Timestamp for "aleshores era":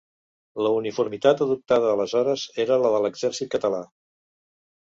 1.97-2.81